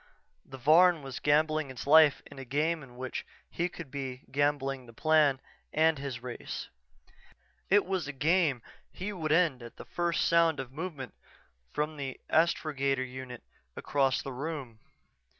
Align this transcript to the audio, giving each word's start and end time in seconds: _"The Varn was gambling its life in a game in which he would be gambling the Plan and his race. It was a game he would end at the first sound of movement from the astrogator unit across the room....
_"The 0.51 0.57
Varn 0.57 1.03
was 1.03 1.19
gambling 1.19 1.69
its 1.69 1.85
life 1.85 2.23
in 2.25 2.39
a 2.39 2.43
game 2.43 2.81
in 2.81 2.97
which 2.97 3.23
he 3.51 3.69
would 3.77 3.91
be 3.91 4.23
gambling 4.31 4.87
the 4.87 4.93
Plan 4.93 5.39
and 5.71 5.99
his 5.99 6.23
race. 6.23 6.69
It 7.69 7.85
was 7.85 8.07
a 8.07 8.11
game 8.11 8.63
he 8.91 9.13
would 9.13 9.31
end 9.31 9.61
at 9.61 9.77
the 9.77 9.85
first 9.85 10.25
sound 10.27 10.59
of 10.59 10.71
movement 10.71 11.13
from 11.71 11.97
the 11.97 12.19
astrogator 12.31 13.03
unit 13.07 13.43
across 13.77 14.23
the 14.23 14.33
room.... 14.33 14.79